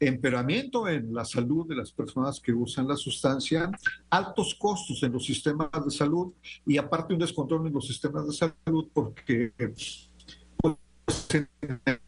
empeoramiento 0.00 0.88
en 0.88 1.14
la 1.14 1.24
salud 1.24 1.66
de 1.66 1.76
las 1.76 1.90
personas 1.90 2.40
que 2.40 2.52
usan 2.52 2.88
la 2.88 2.96
sustancia, 2.96 3.70
altos 4.10 4.54
costos 4.54 5.02
en 5.02 5.12
los 5.12 5.24
sistemas 5.24 5.70
de 5.84 5.90
salud 5.90 6.32
y 6.66 6.76
aparte 6.76 7.14
un 7.14 7.20
descontrol 7.20 7.66
en 7.66 7.72
los 7.72 7.86
sistemas 7.86 8.26
de 8.26 8.32
salud 8.32 8.88
porque 8.92 9.52
pues, 10.56 10.88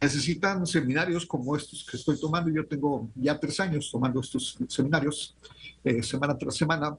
necesitan 0.01 0.65
seminarios 0.65 1.25
como 1.25 1.55
estos 1.55 1.85
que 1.85 1.97
estoy 1.97 2.19
tomando. 2.19 2.51
Yo 2.51 2.65
tengo 2.65 3.09
ya 3.15 3.39
tres 3.39 3.59
años 3.59 3.89
tomando 3.91 4.19
estos 4.19 4.57
seminarios 4.67 5.35
eh, 5.83 6.03
semana 6.03 6.37
tras 6.37 6.55
semana. 6.55 6.97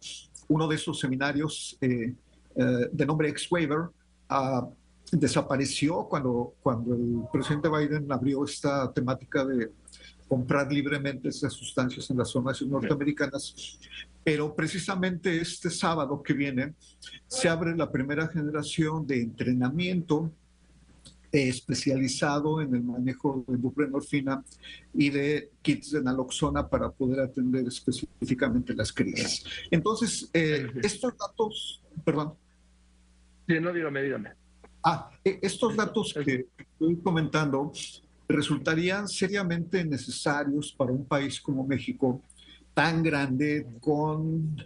Uno 0.49 0.67
de 0.67 0.77
esos 0.77 0.99
seminarios 0.99 1.77
eh, 1.81 2.15
eh, 2.57 2.89
de 2.93 3.07
nombre 3.07 3.29
X-Waiver 3.29 3.91
desapareció 5.11 6.07
cuando, 6.09 6.55
cuando 6.63 6.95
el 6.95 7.23
presidente 7.33 7.69
Biden 7.69 8.11
abrió 8.11 8.45
esta 8.45 8.93
temática 8.93 9.45
de 9.45 9.71
comprar 10.29 10.73
libremente 10.73 11.29
esas 11.29 11.53
sustancias 11.53 12.09
en 12.11 12.19
las 12.19 12.29
zonas 12.29 12.63
norteamericanas. 12.63 13.79
Pero 14.23 14.55
precisamente 14.55 15.41
este 15.41 15.71
sábado 15.71 16.23
que 16.23 16.35
viene 16.35 16.75
se 17.27 17.49
abre 17.49 17.77
la 17.77 17.91
primera 17.91 18.29
generación 18.29 19.07
de 19.07 19.23
entrenamiento 19.23 20.31
especializado 21.33 22.61
en 22.61 22.75
el 22.75 22.83
manejo 22.83 23.45
de 23.47 23.57
buprenorfina 23.57 24.45
y 24.95 25.11
de 25.11 25.51
kits 25.63 25.93
de 25.93 26.03
naloxona 26.03 26.69
para 26.69 26.91
poder 26.91 27.21
atender 27.21 27.67
específicamente 27.67 28.75
las 28.75 28.93
crisis. 28.93 29.45
Entonces, 29.71 30.29
eh, 30.33 30.67
estos 30.83 31.17
datos, 31.17 31.83
perdón. 32.05 32.35
Sí, 33.49 33.61
no, 33.61 33.73
dígame, 33.73 34.03
dígame. 34.03 34.31
Ah, 34.83 35.11
e, 35.25 35.39
estos 35.43 35.77
datos 35.77 36.15
que 36.15 36.47
estoy 36.57 36.97
comentando 36.97 37.73
resultarían 38.29 39.09
seriamente 39.09 39.85
necesarios 39.85 40.73
para 40.73 40.93
un 40.93 41.05
país 41.05 41.41
como 41.41 41.67
México, 41.67 42.23
tan 42.73 43.03
grande, 43.03 43.67
con 43.81 44.57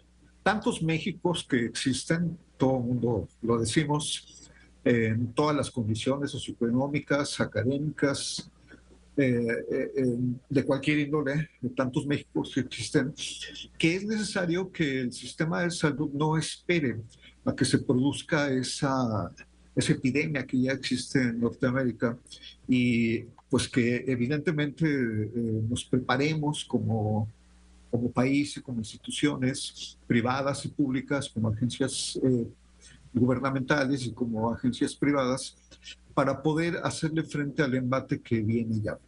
tantos 0.42 0.83
Méxicos 0.83 1.44
que 1.49 1.64
existen, 1.64 2.38
todo 2.56 2.78
el 2.78 2.85
mundo 2.85 3.28
lo 3.42 3.59
decimos, 3.59 4.50
en 4.85 5.33
todas 5.33 5.56
las 5.56 5.71
condiciones 5.71 6.30
socioeconómicas, 6.30 7.40
académicas, 7.40 8.50
eh, 9.16 9.47
eh, 9.97 10.16
de 10.48 10.64
cualquier 10.64 10.98
índole, 10.98 11.48
de 11.61 11.70
tantos 11.70 12.07
Méxicos 12.07 12.53
que 12.53 12.61
existen, 12.61 13.14
que 13.79 13.96
es 13.96 14.05
necesario 14.05 14.70
que 14.70 15.00
el 15.00 15.12
sistema 15.12 15.62
de 15.62 15.70
salud 15.70 16.11
no 16.12 16.37
espere 16.37 17.00
a 17.44 17.55
que 17.55 17.64
se 17.64 17.79
produzca 17.79 18.53
esa, 18.53 19.33
esa 19.74 19.92
epidemia 19.92 20.46
que 20.46 20.60
ya 20.60 20.72
existe 20.72 21.20
en 21.20 21.40
Norteamérica 21.40 22.16
y 22.68 23.24
pues 23.48 23.68
que 23.68 24.04
evidentemente 24.06 24.87
eh, 24.87 25.62
nos 25.68 25.84
preparemos 25.84 26.64
como, 26.64 27.28
como 27.90 28.10
país 28.10 28.56
y 28.56 28.60
como 28.60 28.78
instituciones 28.78 29.98
privadas 30.06 30.64
y 30.64 30.68
públicas, 30.68 31.28
como 31.28 31.48
agencias 31.48 32.18
eh, 32.22 32.46
gubernamentales 33.12 34.06
y 34.06 34.12
como 34.12 34.52
agencias 34.52 34.94
privadas, 34.94 35.56
para 36.14 36.42
poder 36.42 36.78
hacerle 36.82 37.24
frente 37.24 37.62
al 37.62 37.74
embate 37.74 38.20
que 38.20 38.40
viene 38.40 38.80
ya. 38.80 38.98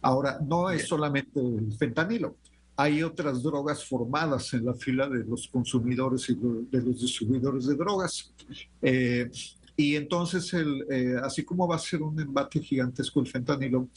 Ahora, 0.00 0.38
no 0.40 0.70
es 0.70 0.86
solamente 0.86 1.40
el 1.40 1.72
fentanilo, 1.76 2.36
hay 2.76 3.02
otras 3.02 3.42
drogas 3.42 3.84
formadas 3.84 4.52
en 4.54 4.64
la 4.64 4.74
fila 4.74 5.08
de 5.08 5.24
los 5.24 5.46
consumidores 5.48 6.28
y 6.30 6.34
de 6.34 6.82
los 6.82 7.00
distribuidores 7.00 7.66
de 7.66 7.76
drogas. 7.76 8.32
Eh, 8.80 9.30
y 9.76 9.96
entonces, 9.96 10.52
el, 10.54 10.84
eh, 10.90 11.16
así 11.22 11.44
como 11.44 11.66
va 11.66 11.76
a 11.76 11.78
ser 11.78 12.02
un 12.02 12.18
embate 12.20 12.60
gigantesco 12.60 13.20
el 13.20 13.26
fentanilo, 13.26 13.88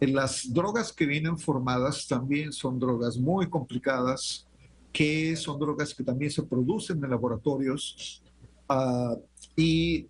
las 0.00 0.52
drogas 0.52 0.92
que 0.92 1.06
vienen 1.06 1.38
formadas 1.38 2.06
también 2.06 2.52
son 2.52 2.78
drogas 2.78 3.18
muy 3.18 3.48
complicadas, 3.48 4.46
que 4.92 5.36
son 5.36 5.58
drogas 5.58 5.94
que 5.94 6.04
también 6.04 6.30
se 6.30 6.42
producen 6.42 7.02
en 7.02 7.10
laboratorios 7.10 8.22
ah, 8.68 9.16
y 9.56 10.06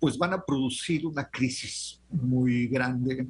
pues 0.00 0.18
van 0.18 0.34
a 0.34 0.44
producir 0.44 1.06
una 1.06 1.24
crisis 1.24 2.00
muy 2.10 2.66
grande 2.66 3.28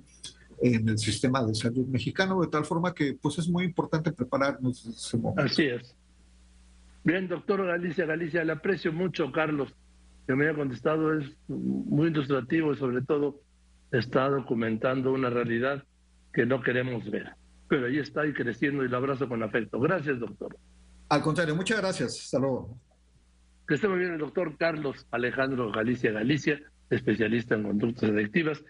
en 0.60 0.88
el 0.88 0.98
sistema 0.98 1.44
de 1.44 1.54
salud 1.54 1.86
mexicano, 1.86 2.40
de 2.40 2.48
tal 2.48 2.64
forma 2.64 2.94
que 2.94 3.14
pues 3.14 3.38
es 3.38 3.48
muy 3.48 3.64
importante 3.64 4.12
prepararnos. 4.12 5.14
Así 5.36 5.64
es. 5.64 5.94
Bien, 7.04 7.28
doctor 7.28 7.66
Galicia, 7.66 8.06
Galicia, 8.06 8.42
le 8.44 8.52
aprecio 8.52 8.92
mucho, 8.92 9.30
Carlos, 9.30 9.74
que 10.26 10.34
me 10.34 10.46
haya 10.48 10.56
contestado, 10.56 11.18
es 11.18 11.26
muy 11.48 12.08
ilustrativo 12.08 12.72
y 12.72 12.76
sobre 12.76 13.02
todo 13.02 13.40
está 13.90 14.28
documentando 14.28 15.12
una 15.12 15.30
realidad 15.30 15.84
que 16.32 16.46
no 16.46 16.62
queremos 16.62 17.08
ver. 17.10 17.32
Pero 17.68 17.86
ahí 17.86 17.98
está 17.98 18.26
y 18.26 18.32
creciendo 18.32 18.84
y 18.84 18.88
lo 18.88 18.96
abrazo 18.96 19.28
con 19.28 19.42
afecto. 19.42 19.78
Gracias, 19.80 20.18
doctor. 20.18 20.56
Al 21.08 21.22
contrario, 21.22 21.54
muchas 21.54 21.78
gracias. 21.78 22.18
Hasta 22.24 22.38
luego. 22.38 22.78
Que 23.66 23.74
esté 23.74 23.88
muy 23.88 23.98
bien 23.98 24.12
el 24.12 24.18
doctor 24.18 24.56
Carlos 24.56 25.06
Alejandro 25.10 25.70
Galicia 25.70 26.12
Galicia, 26.12 26.60
especialista 26.90 27.54
en 27.54 27.62
conductas 27.62 28.10
adictivas. 28.10 28.64